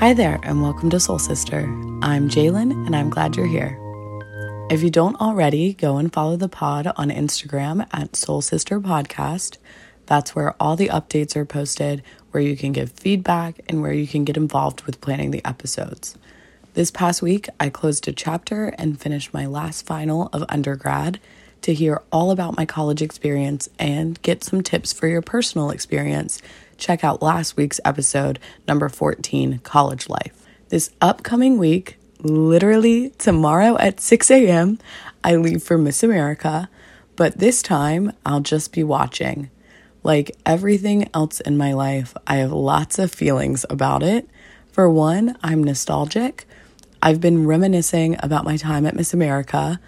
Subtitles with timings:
[0.00, 1.64] Hi there, and welcome to Soul Sister.
[2.00, 3.76] I'm Jalen, and I'm glad you're here.
[4.70, 9.58] If you don't already, go and follow the pod on Instagram at Soul Sister Podcast.
[10.06, 14.06] That's where all the updates are posted, where you can give feedback, and where you
[14.06, 16.16] can get involved with planning the episodes.
[16.72, 21.20] This past week, I closed a chapter and finished my last final of undergrad.
[21.64, 26.40] To hear all about my college experience and get some tips for your personal experience,
[26.80, 30.46] check out last week's episode, number 14 College Life.
[30.70, 34.78] This upcoming week, literally tomorrow at 6 a.m.,
[35.22, 36.70] I leave for Miss America,
[37.16, 39.50] but this time I'll just be watching.
[40.02, 44.26] Like everything else in my life, I have lots of feelings about it.
[44.72, 46.46] For one, I'm nostalgic.
[47.02, 49.78] I've been reminiscing about my time at Miss America.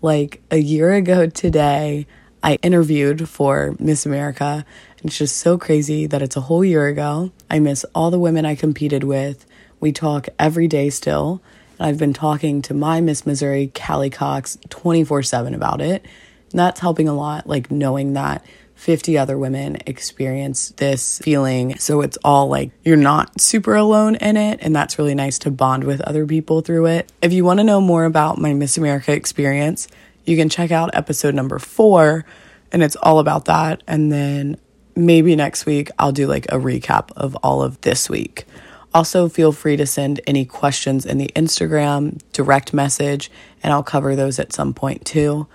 [0.00, 2.06] Like a year ago today,
[2.42, 4.64] I interviewed for Miss America
[5.04, 7.30] it's just so crazy that it's a whole year ago.
[7.48, 9.46] I miss all the women I competed with.
[9.80, 11.40] We talk every day still.
[11.78, 16.04] And I've been talking to my Miss Missouri, Callie Cox, 24 7 about it.
[16.50, 21.76] And that's helping a lot, like knowing that 50 other women experience this feeling.
[21.78, 24.60] So it's all like you're not super alone in it.
[24.62, 27.12] And that's really nice to bond with other people through it.
[27.20, 29.88] If you want to know more about my Miss America experience,
[30.24, 32.24] you can check out episode number four,
[32.70, 33.82] and it's all about that.
[33.86, 34.58] And then
[34.98, 38.44] maybe next week I'll do like a recap of all of this week.
[38.92, 43.30] Also, feel free to send any questions in the Instagram direct message,
[43.62, 45.46] and I'll cover those at some point too.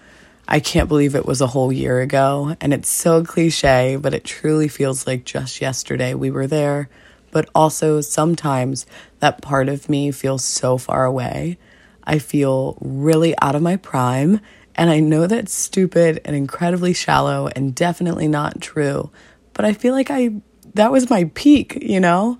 [0.47, 4.23] I can't believe it was a whole year ago, and it's so cliche, but it
[4.23, 6.89] truly feels like just yesterday we were there.
[7.31, 8.85] But also, sometimes
[9.19, 11.57] that part of me feels so far away.
[12.03, 14.41] I feel really out of my prime,
[14.75, 19.09] and I know that's stupid and incredibly shallow and definitely not true,
[19.53, 20.31] but I feel like I
[20.75, 22.39] that was my peak, you know?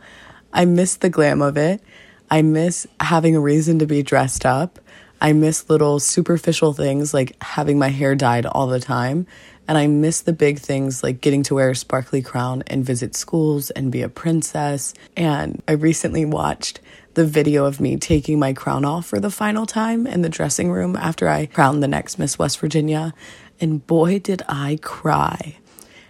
[0.52, 1.81] I miss the glam of it.
[2.30, 4.79] I miss having a reason to be dressed up.
[5.22, 9.25] I miss little superficial things like having my hair dyed all the time.
[9.68, 13.16] And I miss the big things like getting to wear a sparkly crown and visit
[13.16, 14.94] schools and be a princess.
[15.16, 16.81] And I recently watched
[17.13, 20.72] the video of me taking my crown off for the final time in the dressing
[20.72, 23.13] room after I crowned the next Miss West Virginia.
[23.62, 25.57] And boy, did I cry.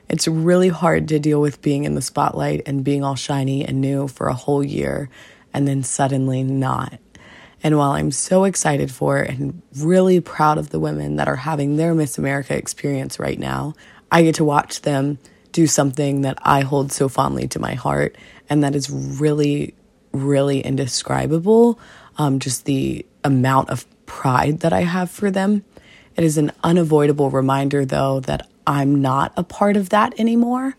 [0.10, 3.82] It's really hard to deal with being in the spotlight and being all shiny and
[3.82, 5.10] new for a whole year
[5.54, 7.00] and then suddenly not.
[7.64, 11.78] And while I'm so excited for and really proud of the women that are having
[11.78, 13.74] their Miss America experience right now,
[14.12, 15.18] I get to watch them
[15.52, 18.18] do something that I hold so fondly to my heart
[18.50, 19.76] and that is really,
[20.12, 21.80] really indescribable.
[22.18, 25.64] Um, just the amount of pride that I have for them.
[26.16, 30.76] It is an unavoidable reminder, though, that I'm not a part of that anymore.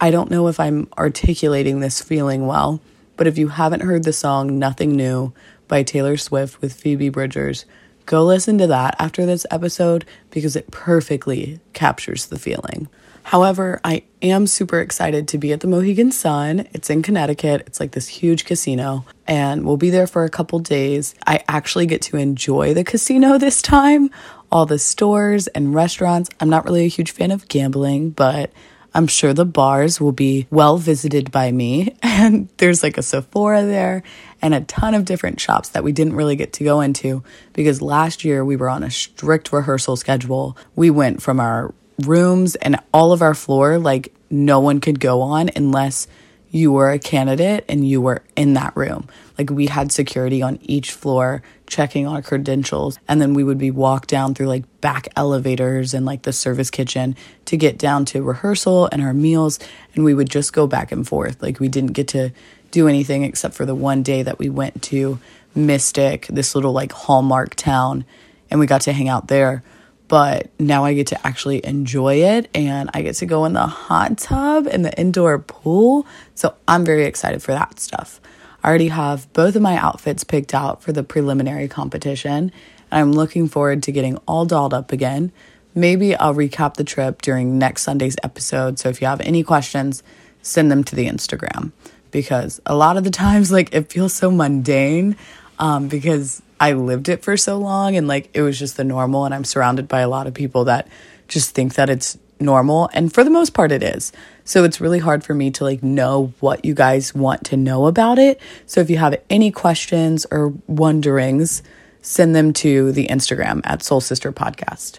[0.00, 2.80] I don't know if I'm articulating this feeling well,
[3.16, 5.32] but if you haven't heard the song Nothing New
[5.68, 7.66] by Taylor Swift with Phoebe Bridgers,
[8.06, 12.88] go listen to that after this episode because it perfectly captures the feeling.
[13.30, 16.66] However, I am super excited to be at the Mohegan Sun.
[16.72, 17.62] It's in Connecticut.
[17.64, 21.14] It's like this huge casino, and we'll be there for a couple days.
[21.28, 24.10] I actually get to enjoy the casino this time,
[24.50, 26.28] all the stores and restaurants.
[26.40, 28.50] I'm not really a huge fan of gambling, but
[28.94, 31.96] I'm sure the bars will be well visited by me.
[32.20, 34.02] And there's like a Sephora there
[34.42, 37.22] and a ton of different shops that we didn't really get to go into
[37.54, 40.54] because last year we were on a strict rehearsal schedule.
[40.76, 41.72] We went from our
[42.06, 46.06] rooms and all of our floor, like no one could go on unless
[46.50, 49.08] you were a candidate and you were in that room.
[49.38, 53.70] Like we had security on each floor checking our credentials and then we would be
[53.70, 58.22] walked down through like back elevators and like the service kitchen to get down to
[58.22, 59.60] rehearsal and our meals
[59.94, 61.40] and we would just go back and forth.
[61.40, 62.30] Like we didn't get to
[62.72, 65.18] do anything except for the one day that we went to
[65.54, 68.04] Mystic, this little like Hallmark town
[68.50, 69.62] and we got to hang out there
[70.10, 73.68] but now I get to actually enjoy it and I get to go in the
[73.68, 76.04] hot tub and the indoor pool.
[76.34, 78.20] So I'm very excited for that stuff.
[78.64, 82.50] I already have both of my outfits picked out for the preliminary competition
[82.90, 85.30] and I'm looking forward to getting all dolled up again.
[85.76, 88.80] Maybe I'll recap the trip during next Sunday's episode.
[88.80, 90.02] So if you have any questions,
[90.42, 91.70] send them to the Instagram
[92.10, 95.14] because a lot of the times, like, it feels so mundane
[95.60, 99.24] um, because I lived it for so long and like it was just the normal
[99.26, 100.88] and I'm surrounded by a lot of people that
[101.28, 104.10] just think that it's normal and for the most part it is.
[104.44, 107.86] So it's really hard for me to like know what you guys want to know
[107.86, 108.40] about it.
[108.66, 111.62] So if you have any questions or wonderings,
[112.02, 114.98] send them to the Instagram at Soul Sister Podcast.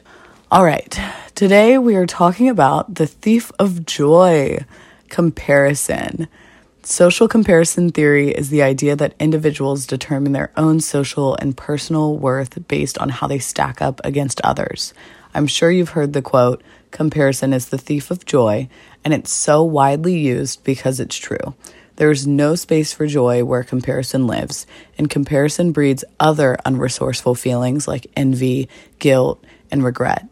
[0.51, 0.99] All right.
[1.33, 4.59] Today we are talking about the thief of joy
[5.09, 6.27] comparison.
[6.83, 12.67] Social comparison theory is the idea that individuals determine their own social and personal worth
[12.67, 14.91] based on how they stack up against others.
[15.35, 18.67] I'm sure you've heard the quote, comparison is the thief of joy,
[19.05, 21.53] and it's so widely used because it's true.
[21.97, 24.65] There is no space for joy where comparison lives,
[24.97, 28.67] and comparison breeds other unresourceful feelings like envy,
[28.97, 30.27] guilt, and regret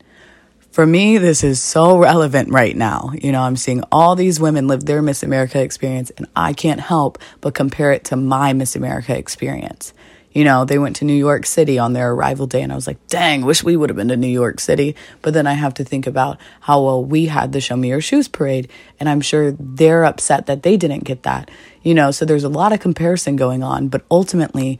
[0.80, 3.12] for me, this is so relevant right now.
[3.22, 6.80] You know, I'm seeing all these women live their Miss America experience, and I can't
[6.80, 9.94] help but compare it to my Miss America experience.
[10.32, 12.88] You know, they went to New York City on their arrival day, and I was
[12.88, 14.96] like, dang, wish we would have been to New York City.
[15.22, 18.00] But then I have to think about how well we had the Show Me Your
[18.00, 18.70] Shoes parade,
[19.02, 21.52] and I'm sure they're upset that they didn't get that.
[21.84, 24.80] You know, so there's a lot of comparison going on, but ultimately,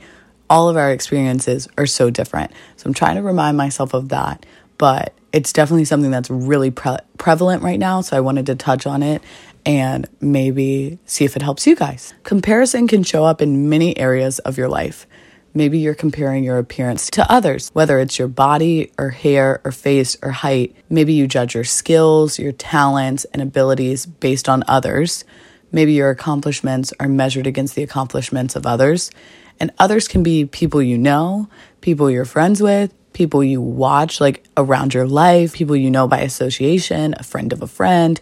[0.50, 2.54] all of our experiences are so different.
[2.78, 4.46] So I'm trying to remind myself of that.
[4.78, 8.02] But it's definitely something that's really pre- prevalent right now.
[8.02, 9.24] So I wanted to touch on it
[9.66, 12.14] and maybe see if it helps you guys.
[12.24, 15.06] Comparison can show up in many areas of your life.
[15.54, 20.16] Maybe you're comparing your appearance to others, whether it's your body or hair or face
[20.22, 20.76] or height.
[20.90, 25.26] Maybe you judge your skills, your talents, and abilities based on others.
[25.72, 29.12] Maybe your accomplishments are measured against the accomplishments of others.
[29.60, 31.50] And others can be people you know,
[31.82, 36.20] people you're friends with, people you watch like around your life, people you know by
[36.20, 38.20] association, a friend of a friend,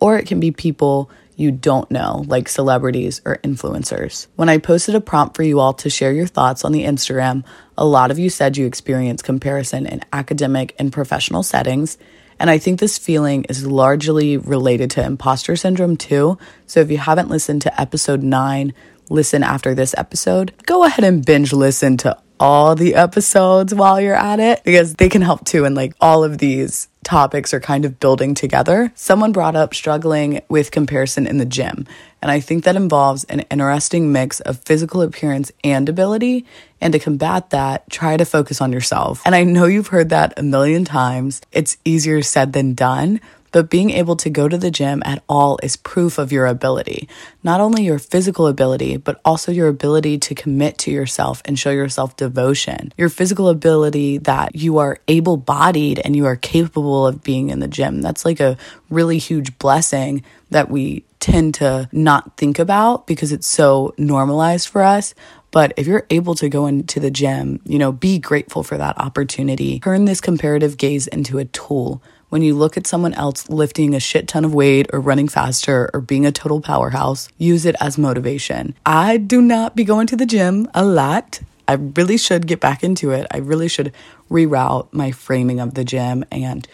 [0.00, 4.28] or it can be people you don't know, like celebrities or influencers.
[4.36, 7.44] When I posted a prompt for you all to share your thoughts on the Instagram,
[7.76, 11.98] a lot of you said you experience comparison in academic and professional settings.
[12.38, 16.38] And I think this feeling is largely related to imposter syndrome too.
[16.66, 18.74] So if you haven't listened to episode nine,
[19.08, 20.52] listen after this episode.
[20.66, 25.08] Go ahead and binge listen to all the episodes while you're at it because they
[25.08, 25.64] can help too.
[25.64, 28.90] And like all of these topics are kind of building together.
[28.94, 31.86] Someone brought up struggling with comparison in the gym.
[32.20, 36.46] And I think that involves an interesting mix of physical appearance and ability.
[36.80, 39.22] And to combat that, try to focus on yourself.
[39.24, 41.42] And I know you've heard that a million times.
[41.52, 43.20] It's easier said than done,
[43.54, 47.08] but being able to go to the gym at all is proof of your ability.
[47.44, 51.70] Not only your physical ability, but also your ability to commit to yourself and show
[51.70, 52.92] yourself devotion.
[52.98, 57.60] Your physical ability that you are able bodied and you are capable of being in
[57.60, 58.02] the gym.
[58.02, 58.58] That's like a
[58.90, 64.82] really huge blessing that we tend to not think about because it's so normalized for
[64.82, 65.14] us.
[65.54, 68.98] But if you're able to go into the gym, you know, be grateful for that
[68.98, 69.78] opportunity.
[69.78, 74.00] Turn this comparative gaze into a tool when you look at someone else lifting a
[74.00, 77.96] shit ton of weight or running faster or being a total powerhouse, use it as
[77.96, 78.74] motivation.
[78.84, 81.38] I do not be going to the gym a lot.
[81.68, 83.28] I really should get back into it.
[83.30, 83.92] I really should
[84.28, 86.66] reroute my framing of the gym and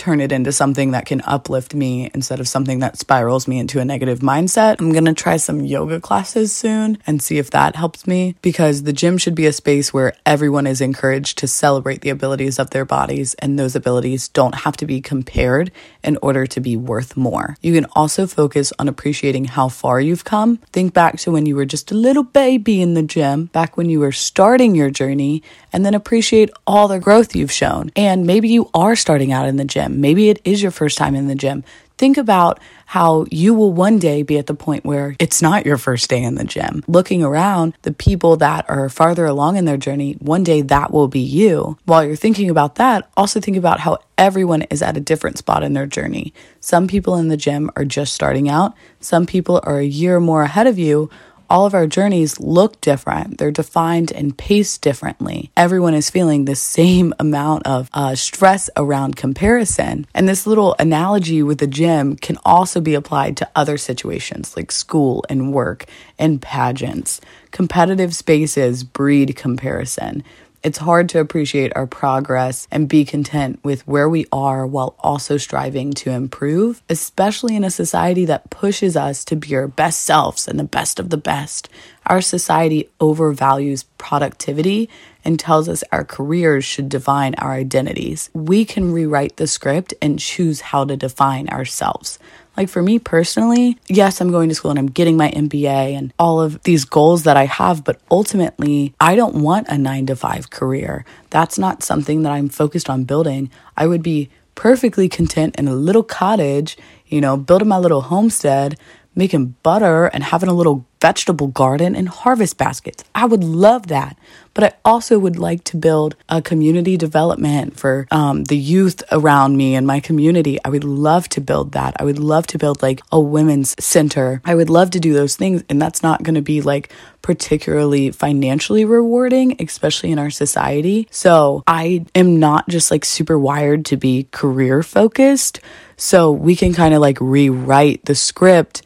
[0.00, 3.80] turn it into something that can uplift me instead of something that spirals me into
[3.80, 4.80] a negative mindset.
[4.80, 8.94] I'm gonna try some yoga classes soon and see if that helps me because the
[8.94, 12.86] gym should be a space where everyone is encouraged to celebrate the abilities of their
[12.86, 15.70] bodies and those abilities don't have to be compared
[16.02, 17.58] in order to be worth more.
[17.60, 20.56] You can also focus on appreciating how far you've come.
[20.72, 23.90] Think back to when you were just a little baby in the gym, back when
[23.90, 25.42] you were starting your journey,
[25.72, 27.90] and then appreciate all the growth you've shown.
[27.96, 30.00] And maybe you are starting out in the gym.
[30.00, 31.64] Maybe it is your first time in the gym.
[32.00, 35.76] Think about how you will one day be at the point where it's not your
[35.76, 36.82] first day in the gym.
[36.88, 41.08] Looking around, the people that are farther along in their journey, one day that will
[41.08, 41.76] be you.
[41.84, 45.62] While you're thinking about that, also think about how everyone is at a different spot
[45.62, 46.32] in their journey.
[46.58, 50.42] Some people in the gym are just starting out, some people are a year more
[50.42, 51.10] ahead of you
[51.50, 53.38] all of our journeys look different.
[53.38, 55.50] They're defined and paced differently.
[55.56, 60.06] Everyone is feeling the same amount of uh, stress around comparison.
[60.14, 64.70] And this little analogy with the gym can also be applied to other situations like
[64.70, 65.86] school and work
[66.18, 67.20] and pageants.
[67.50, 70.22] Competitive spaces breed comparison.
[70.62, 75.38] It's hard to appreciate our progress and be content with where we are while also
[75.38, 80.46] striving to improve, especially in a society that pushes us to be our best selves
[80.46, 81.70] and the best of the best.
[82.04, 84.90] Our society overvalues productivity
[85.24, 88.28] and tells us our careers should define our identities.
[88.34, 92.18] We can rewrite the script and choose how to define ourselves.
[92.56, 96.12] Like for me personally, yes, I'm going to school and I'm getting my MBA and
[96.18, 100.16] all of these goals that I have, but ultimately, I don't want a nine to
[100.16, 101.04] five career.
[101.30, 103.50] That's not something that I'm focused on building.
[103.76, 106.76] I would be perfectly content in a little cottage,
[107.06, 108.78] you know, building my little homestead,
[109.14, 113.02] making butter and having a little vegetable garden and harvest baskets.
[113.14, 114.16] I would love that.
[114.52, 119.56] But I also would like to build a community development for um, the youth around
[119.56, 120.58] me and my community.
[120.64, 121.94] I would love to build that.
[121.98, 124.42] I would love to build like a women's center.
[124.44, 125.62] I would love to do those things.
[125.68, 131.06] And that's not going to be like particularly financially rewarding, especially in our society.
[131.10, 135.60] So I am not just like super wired to be career focused.
[135.96, 138.82] So we can kind of like rewrite the script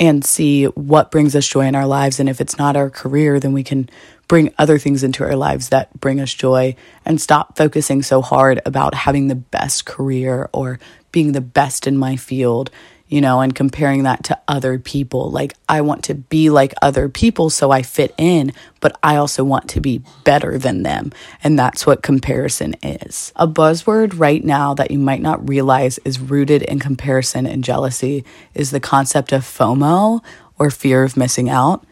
[0.00, 2.18] and see what brings us joy in our lives.
[2.18, 3.88] And if it's not our career, then we can
[4.26, 6.74] bring other things into our lives that bring us joy
[7.04, 10.78] and stop focusing so hard about having the best career or
[11.12, 12.70] being the best in my field
[13.08, 15.30] you know, and comparing that to other people.
[15.30, 19.44] Like, I want to be like other people so I fit in, but I also
[19.44, 21.12] want to be better than them.
[21.42, 23.32] And that's what comparison is.
[23.36, 28.24] A buzzword right now that you might not realize is rooted in comparison and jealousy
[28.54, 30.24] is the concept of FOMO
[30.58, 31.84] or fear of missing out.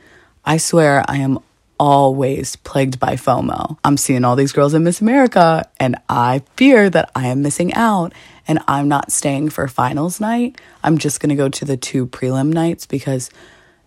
[0.45, 1.39] I swear I am
[1.79, 3.77] always plagued by FOMO.
[3.85, 7.75] I'm seeing all these girls in Miss America and I fear that I am missing
[7.75, 8.13] out
[8.47, 10.61] and I'm not staying for finals night.
[10.83, 13.31] I'm just going to go to the two prelim nights because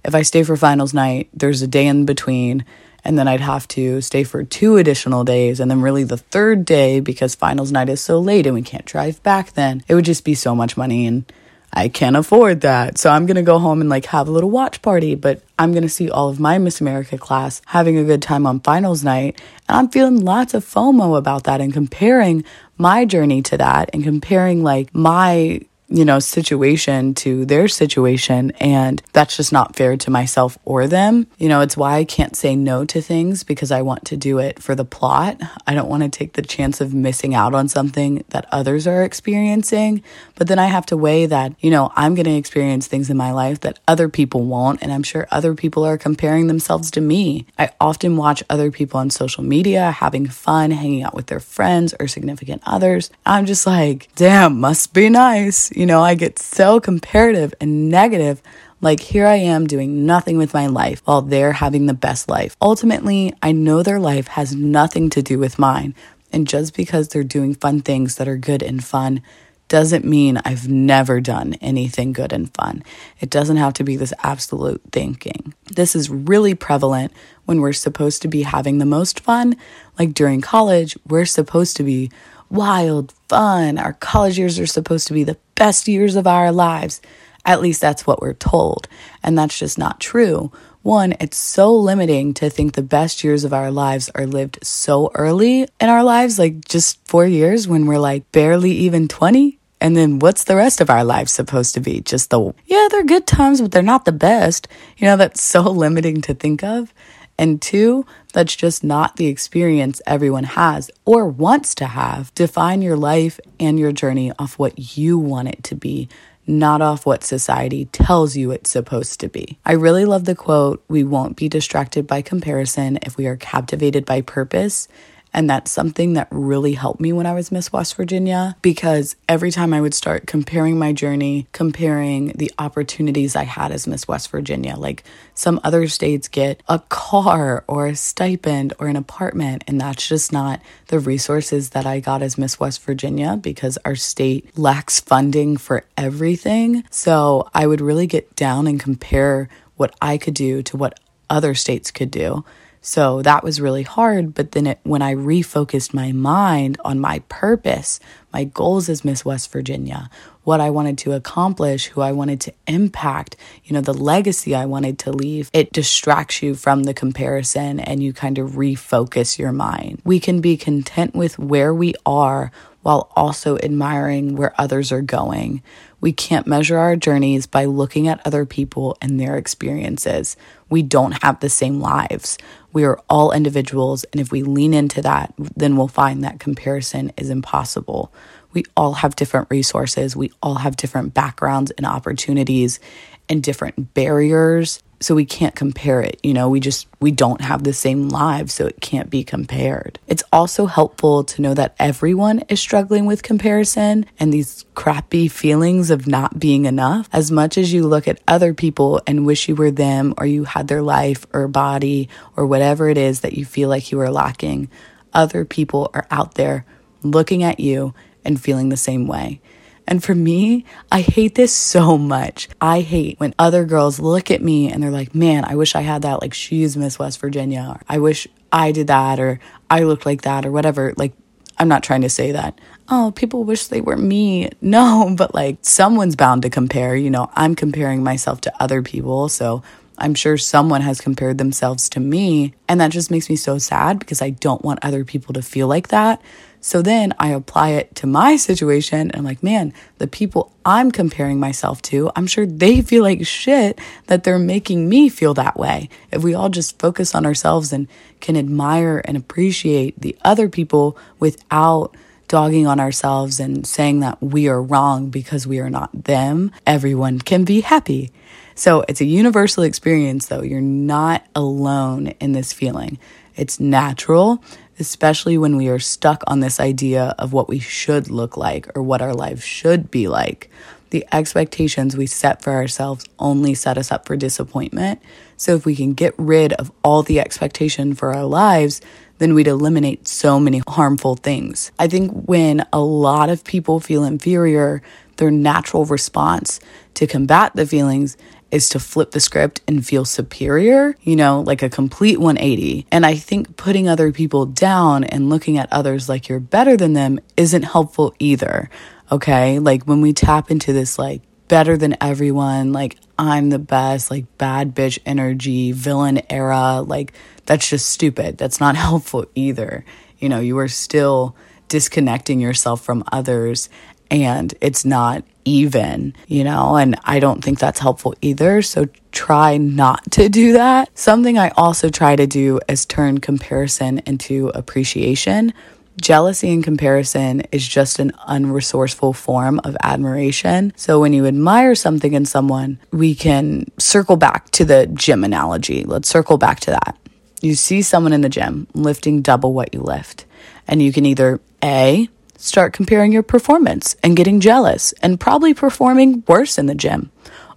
[0.03, 2.65] if I stay for finals night, there's a day in between
[3.03, 6.65] and then I'd have to stay for two additional days and then really the third
[6.65, 9.83] day because finals night is so late and we can't drive back then.
[9.87, 11.31] It would just be so much money and
[11.75, 12.97] I can't afford that.
[12.97, 15.71] So I'm going to go home and like have a little watch party, but I'm
[15.71, 19.03] going to see all of my Miss America class having a good time on finals
[19.03, 19.41] night.
[19.67, 22.45] And I'm feeling lots of FOMO about that and comparing
[22.77, 28.51] my journey to that and comparing like my you know, situation to their situation.
[28.59, 31.27] And that's just not fair to myself or them.
[31.37, 34.39] You know, it's why I can't say no to things because I want to do
[34.39, 35.39] it for the plot.
[35.67, 39.03] I don't want to take the chance of missing out on something that others are
[39.03, 40.03] experiencing.
[40.35, 43.17] But then I have to weigh that, you know, I'm going to experience things in
[43.17, 44.81] my life that other people won't.
[44.81, 47.45] And I'm sure other people are comparing themselves to me.
[47.59, 51.93] I often watch other people on social media having fun, hanging out with their friends
[51.99, 53.11] or significant others.
[53.25, 58.41] I'm just like, damn, must be nice you know, I get so comparative and negative.
[58.81, 62.55] Like, here I am doing nothing with my life while they're having the best life.
[62.61, 65.95] Ultimately, I know their life has nothing to do with mine.
[66.31, 69.21] And just because they're doing fun things that are good and fun
[69.67, 72.83] doesn't mean I've never done anything good and fun.
[73.19, 75.53] It doesn't have to be this absolute thinking.
[75.75, 77.11] This is really prevalent
[77.45, 79.55] when we're supposed to be having the most fun.
[79.97, 82.11] Like during college, we're supposed to be
[82.49, 83.77] wild, fun.
[83.77, 87.01] Our college years are supposed to be the best years of our lives.
[87.45, 88.87] At least that's what we're told.
[89.23, 90.51] And that's just not true.
[90.81, 95.09] One, it's so limiting to think the best years of our lives are lived so
[95.15, 99.57] early in our lives, like just four years when we're like barely even 20.
[99.81, 102.01] And then what's the rest of our lives supposed to be?
[102.01, 104.67] Just the, yeah, they're good times, but they're not the best.
[104.97, 106.93] You know, that's so limiting to think of.
[107.37, 112.33] And two, that's just not the experience everyone has or wants to have.
[112.33, 116.07] Define your life and your journey off what you want it to be,
[116.47, 119.57] not off what society tells you it's supposed to be.
[119.65, 124.05] I really love the quote We won't be distracted by comparison if we are captivated
[124.05, 124.87] by purpose.
[125.35, 129.51] And that's something that really helped me when I was Miss West Virginia because every
[129.51, 134.31] time I would start comparing my journey, comparing the opportunities I had as Miss West
[134.31, 139.79] Virginia, like some other states get a car or a stipend or an apartment, and
[139.81, 144.57] that's just not the resources that I got as Miss West Virginia because our state
[144.57, 146.85] lacks funding for everything.
[146.89, 150.97] So I would really get down and compare what I could do to what
[151.29, 152.45] other states could do.
[152.85, 154.35] So that was really hard.
[154.35, 157.99] But then it, when I refocused my mind on my purpose,
[158.31, 160.07] my goals as Miss West Virginia,
[160.43, 164.67] what I wanted to accomplish, who I wanted to impact, you know, the legacy I
[164.67, 169.51] wanted to leave, it distracts you from the comparison and you kind of refocus your
[169.51, 170.03] mind.
[170.05, 172.51] We can be content with where we are
[172.85, 175.63] while also admiring where others are going.
[176.01, 180.37] We can't measure our journeys by looking at other people and their experiences.
[180.69, 182.37] We don't have the same lives.
[182.73, 187.11] We are all individuals, and if we lean into that, then we'll find that comparison
[187.17, 188.13] is impossible.
[188.53, 192.79] We all have different resources, we all have different backgrounds and opportunities
[193.27, 197.63] and different barriers so we can't compare it you know we just we don't have
[197.63, 199.99] the same lives so it can't be compared.
[200.07, 205.91] It's also helpful to know that everyone is struggling with comparison and these crappy feelings
[205.91, 207.07] of not being enough.
[207.13, 210.45] As much as you look at other people and wish you were them or you
[210.45, 214.09] had their life or body or whatever it is that you feel like you are
[214.09, 214.67] lacking
[215.13, 216.65] other people are out there
[217.03, 217.93] looking at you
[218.25, 219.39] and feeling the same way
[219.87, 222.49] And for me, I hate this so much.
[222.59, 225.81] I hate when other girls look at me and they're like, man, I wish I
[225.81, 226.21] had that.
[226.21, 227.75] Like, she's Miss West Virginia.
[227.75, 229.39] Or, I wish I did that or
[229.69, 230.93] I looked like that or whatever.
[230.97, 231.13] Like,
[231.57, 232.59] I'm not trying to say that.
[232.89, 234.49] Oh, people wish they were me.
[234.61, 236.95] No, but like someone's bound to compare.
[236.95, 239.29] You know, I'm comparing myself to other people.
[239.29, 239.63] So
[239.97, 242.55] I'm sure someone has compared themselves to me.
[242.67, 245.67] And that just makes me so sad because I don't want other people to feel
[245.67, 246.21] like that.
[246.65, 250.89] So then I apply it to my situation and I'm like, man, the people I'm
[250.89, 255.57] comparing myself to, I'm sure they feel like shit that they're making me feel that
[255.57, 255.89] way.
[256.11, 257.87] If we all just focus on ourselves and
[258.19, 261.95] can admire and appreciate the other people without
[262.27, 267.19] dogging on ourselves and saying that we are wrong because we are not them, everyone
[267.19, 268.11] can be happy.
[268.55, 270.41] So it's a universal experience, though.
[270.41, 272.97] You're not alone in this feeling.
[273.35, 274.41] It's natural
[274.79, 278.83] especially when we are stuck on this idea of what we should look like or
[278.83, 280.49] what our lives should be like.
[280.89, 285.01] The expectations we set for ourselves only set us up for disappointment.
[285.35, 288.81] So, if we can get rid of all the expectation for our lives,
[289.17, 291.71] then we'd eliminate so many harmful things.
[291.79, 294.81] I think when a lot of people feel inferior,
[295.17, 296.59] their natural response
[296.93, 298.15] to combat the feelings
[298.51, 302.87] is to flip the script and feel superior, you know, like a complete 180.
[302.91, 306.93] And I think putting other people down and looking at others like you're better than
[306.93, 308.69] them isn't helpful either.
[309.11, 309.59] Okay.
[309.59, 314.37] Like when we tap into this, like, better than everyone, like, I'm the best, like,
[314.37, 317.13] bad bitch energy, villain era, like,
[317.45, 318.37] that's just stupid.
[318.37, 319.85] That's not helpful either.
[320.17, 321.35] You know, you are still
[321.67, 323.69] disconnecting yourself from others
[324.11, 328.61] and it's not even, you know, and I don't think that's helpful either.
[328.61, 330.89] So try not to do that.
[330.97, 335.53] Something I also try to do is turn comparison into appreciation.
[336.01, 340.73] Jealousy and comparison is just an unresourceful form of admiration.
[340.75, 345.85] So when you admire something in someone, we can circle back to the gym analogy.
[345.85, 346.97] Let's circle back to that.
[347.41, 350.25] You see someone in the gym lifting double what you lift,
[350.67, 352.09] and you can either A,
[352.45, 357.09] Start comparing your performance and getting jealous and probably performing worse in the gym.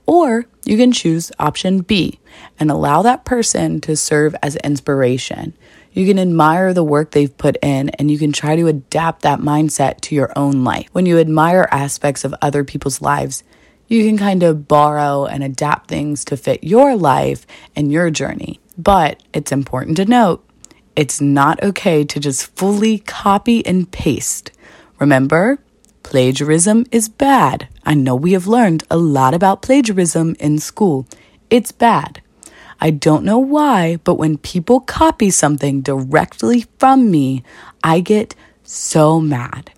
[0.06, 2.20] Or you can choose option B
[2.58, 5.52] and allow that person to serve as inspiration.
[5.92, 9.40] You can admire the work they've put in and you can try to adapt that
[9.40, 10.88] mindset to your own life.
[10.92, 13.44] When you admire aspects of other people's lives,
[13.88, 17.46] you can kind of borrow and adapt things to fit your life
[17.76, 18.58] and your journey.
[18.78, 20.42] But it's important to note
[20.96, 24.50] it's not okay to just fully copy and paste.
[24.98, 25.58] Remember,
[26.02, 27.68] plagiarism is bad.
[27.84, 31.06] I know we have learned a lot about plagiarism in school.
[31.50, 32.20] It's bad.
[32.80, 37.42] I don't know why, but when people copy something directly from me,
[37.82, 39.70] I get so mad.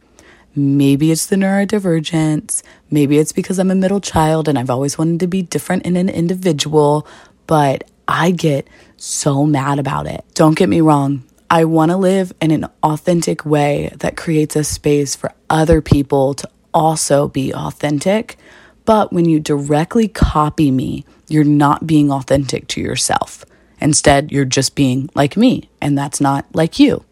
[0.55, 2.63] Maybe it's the neurodivergence.
[2.91, 5.97] Maybe it's because I'm a middle child and I've always wanted to be different in
[5.97, 7.07] an individual,
[7.47, 10.25] but I get so mad about it.
[10.35, 11.23] Don't get me wrong.
[11.53, 16.35] I want to live in an authentic way that creates a space for other people
[16.35, 18.37] to also be authentic.
[18.85, 23.45] But when you directly copy me, you're not being authentic to yourself.
[23.81, 27.05] Instead, you're just being like me, and that's not like you.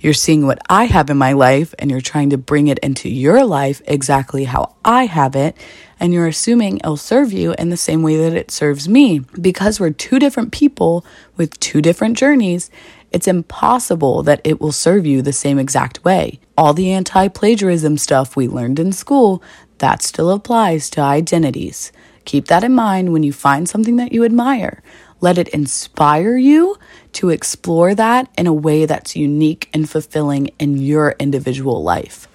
[0.00, 3.10] You're seeing what I have in my life and you're trying to bring it into
[3.10, 5.54] your life exactly how I have it.
[5.98, 9.18] And you're assuming it'll serve you in the same way that it serves me.
[9.18, 11.04] Because we're two different people
[11.36, 12.70] with two different journeys,
[13.12, 16.40] it's impossible that it will serve you the same exact way.
[16.56, 19.42] All the anti plagiarism stuff we learned in school,
[19.78, 21.90] that still applies to identities.
[22.24, 24.82] Keep that in mind when you find something that you admire.
[25.20, 26.76] Let it inspire you
[27.14, 32.28] to explore that in a way that's unique and fulfilling in your individual life.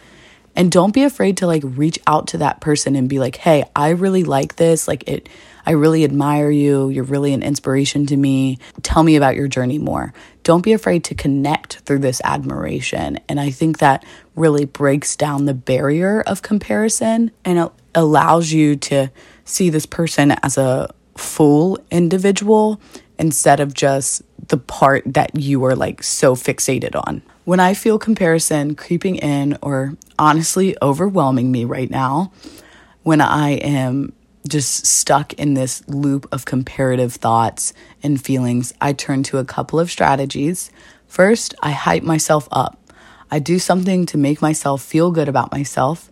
[0.55, 3.65] And don't be afraid to like reach out to that person and be like, "Hey,
[3.75, 4.87] I really like this.
[4.87, 5.29] Like it
[5.65, 6.89] I really admire you.
[6.89, 8.59] You're really an inspiration to me.
[8.81, 10.13] Tell me about your journey more."
[10.45, 13.19] Don't be afraid to connect through this admiration.
[13.27, 14.05] And I think that
[14.35, 19.11] really breaks down the barrier of comparison and allows you to
[19.43, 22.79] see this person as a full individual
[23.17, 27.23] instead of just the part that you are like so fixated on.
[27.45, 32.31] When I feel comparison creeping in or honestly overwhelming me right now,
[33.01, 34.13] when I am
[34.47, 39.79] just stuck in this loop of comparative thoughts and feelings, I turn to a couple
[39.79, 40.71] of strategies.
[41.07, 42.79] First, I hype myself up.
[43.31, 46.11] I do something to make myself feel good about myself,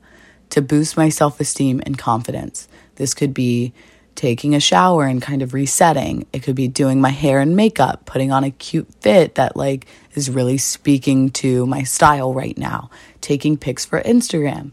[0.50, 2.68] to boost my self esteem and confidence.
[2.96, 3.74] This could be
[4.16, 6.26] taking a shower and kind of resetting.
[6.34, 9.88] It could be doing my hair and makeup, putting on a cute fit that like
[10.14, 12.90] is really speaking to my style right now,
[13.22, 14.72] taking pics for Instagram,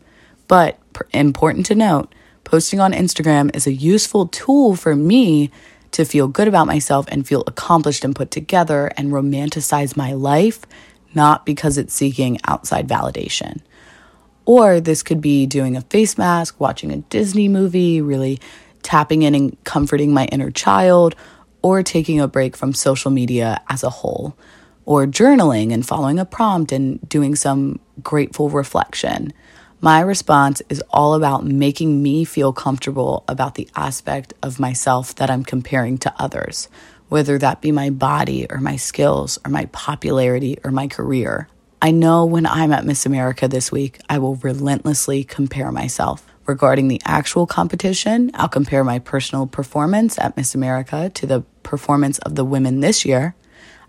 [0.49, 0.79] But
[1.13, 2.13] important to note,
[2.51, 5.53] posting on Instagram is a useful tool for me
[5.93, 10.59] to feel good about myself and feel accomplished and put together and romanticize my life,
[11.15, 13.61] not because it's seeking outside validation.
[14.47, 18.41] Or this could be doing a face mask, watching a Disney movie, really
[18.83, 21.15] tapping in and comforting my inner child,
[21.63, 24.37] or taking a break from social media as a whole,
[24.87, 29.33] or journaling and following a prompt and doing some grateful reflection.
[29.83, 35.31] My response is all about making me feel comfortable about the aspect of myself that
[35.31, 36.69] I'm comparing to others,
[37.09, 41.49] whether that be my body or my skills or my popularity or my career.
[41.81, 46.27] I know when I'm at Miss America this week, I will relentlessly compare myself.
[46.45, 52.19] Regarding the actual competition, I'll compare my personal performance at Miss America to the performance
[52.19, 53.35] of the women this year.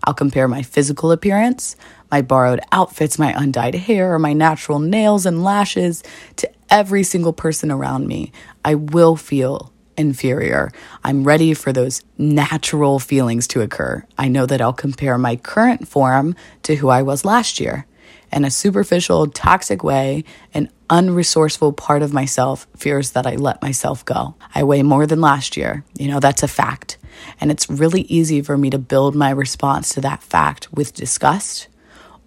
[0.04, 1.76] I'll compare my physical appearance,
[2.10, 6.02] my borrowed outfits, my undyed hair, or my natural nails and lashes
[6.36, 8.32] to every single person around me.
[8.64, 10.70] I will feel inferior.
[11.04, 14.04] I'm ready for those natural feelings to occur.
[14.18, 17.86] I know that I'll compare my current form to who I was last year.
[18.32, 24.04] In a superficial, toxic way, an unresourceful part of myself fears that I let myself
[24.04, 24.34] go.
[24.54, 25.84] I weigh more than last year.
[25.98, 26.96] You know, that's a fact.
[27.40, 31.68] And it's really easy for me to build my response to that fact with disgust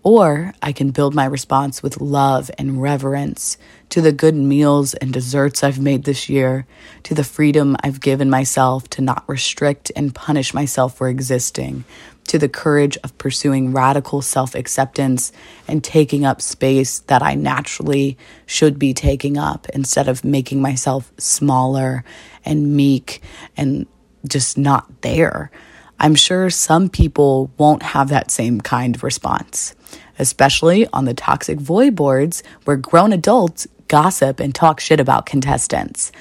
[0.06, 3.58] or I can build my response with love and reverence
[3.89, 6.67] to the good meals and desserts I've made this year,
[7.02, 11.86] to the freedom I've given myself to not restrict and punish myself for existing,
[12.28, 15.32] to the courage of pursuing radical self acceptance
[15.67, 21.12] and taking up space that I naturally should be taking up instead of making myself
[21.17, 22.04] smaller
[22.45, 23.24] and meek
[23.58, 23.88] and
[24.27, 25.51] just not there.
[25.99, 29.75] I'm sure some people won't have that same kind of response,
[30.19, 36.11] especially on the toxic Voy boards where grown adults gossip and talk shit about contestants.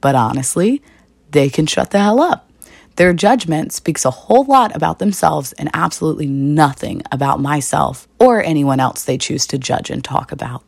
[0.00, 0.82] But honestly,
[1.30, 2.50] they can shut the hell up.
[2.96, 8.80] Their judgment speaks a whole lot about themselves and absolutely nothing about myself or anyone
[8.80, 10.64] else they choose to judge and talk about.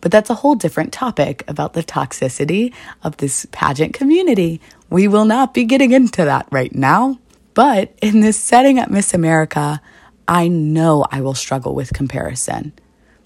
[0.00, 2.72] But that's a whole different topic about the toxicity
[3.02, 4.60] of this pageant community.
[4.90, 7.18] We will not be getting into that right now.
[7.54, 9.80] But in this setting at Miss America,
[10.26, 12.72] I know I will struggle with comparison.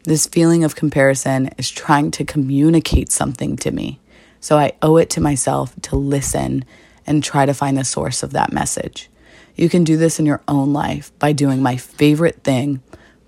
[0.04, 4.00] This feeling of comparison is trying to communicate something to me.
[4.40, 6.64] So I owe it to myself to listen
[7.06, 9.08] and try to find the source of that message.
[9.54, 12.82] You can do this in your own life by doing my favorite thing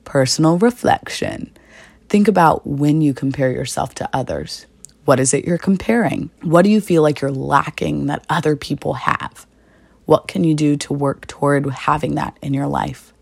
[0.04, 1.52] personal reflection.
[2.08, 4.66] Think about when you compare yourself to others.
[5.04, 6.30] What is it you're comparing?
[6.42, 9.46] What do you feel like you're lacking that other people have?
[10.06, 13.12] What can you do to work toward having that in your life?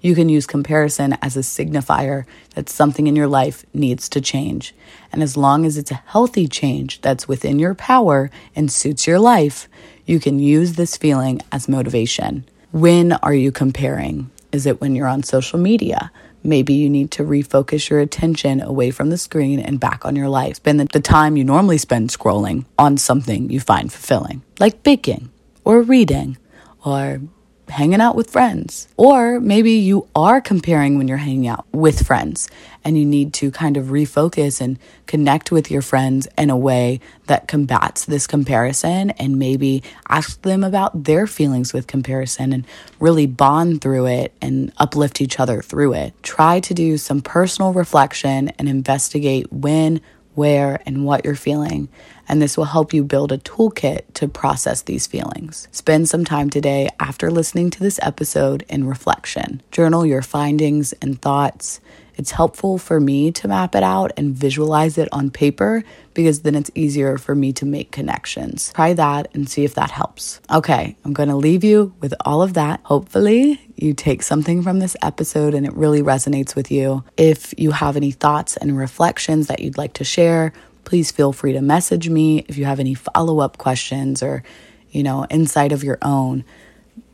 [0.00, 2.24] You can use comparison as a signifier
[2.54, 4.74] that something in your life needs to change.
[5.12, 9.18] And as long as it's a healthy change that's within your power and suits your
[9.18, 9.68] life,
[10.06, 12.44] you can use this feeling as motivation.
[12.72, 14.30] When are you comparing?
[14.50, 16.10] Is it when you're on social media?
[16.42, 20.28] Maybe you need to refocus your attention away from the screen and back on your
[20.28, 20.56] life.
[20.56, 25.30] Spend the time you normally spend scrolling on something you find fulfilling, like baking
[25.64, 26.38] or reading
[26.84, 27.20] or
[27.68, 28.88] hanging out with friends.
[28.96, 32.48] Or maybe you are comparing when you're hanging out with friends
[32.84, 37.00] and you need to kind of refocus and connect with your friends in a way
[37.26, 42.66] that combats this comparison and maybe ask them about their feelings with comparison and
[43.00, 46.14] really bond through it and uplift each other through it.
[46.22, 50.00] Try to do some personal reflection and investigate when,
[50.34, 51.88] where, and what you're feeling
[52.28, 55.66] and this will help you build a toolkit to process these feelings.
[55.72, 59.62] Spend some time today after listening to this episode in reflection.
[59.72, 61.80] Journal your findings and thoughts.
[62.18, 66.56] It's helpful for me to map it out and visualize it on paper because then
[66.56, 68.72] it's easier for me to make connections.
[68.72, 70.40] Try that and see if that helps.
[70.52, 72.80] Okay, I'm to leave you with all of that.
[72.82, 77.04] Hopefully, you take something from this episode and it really resonates with you.
[77.16, 80.52] If you have any thoughts and reflections that you'd like to share,
[80.88, 84.42] please feel free to message me if you have any follow up questions or,
[84.90, 86.42] you know, insight of your own.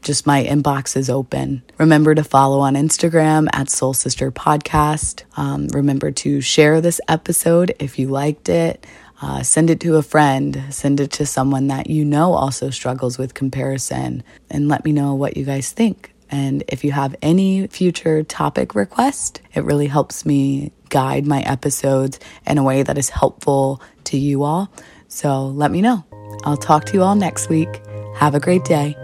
[0.00, 1.64] Just my inbox is open.
[1.76, 5.24] Remember to follow on Instagram at Soul Sister Podcast.
[5.36, 8.86] Um, remember to share this episode if you liked it.
[9.20, 13.18] Uh, send it to a friend, send it to someone that you know also struggles
[13.18, 16.13] with comparison, and let me know what you guys think.
[16.34, 22.18] And if you have any future topic request, it really helps me guide my episodes
[22.44, 24.68] in a way that is helpful to you all.
[25.06, 26.04] So let me know.
[26.42, 27.80] I'll talk to you all next week.
[28.16, 28.96] Have a great day.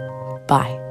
[0.49, 0.90] Bye.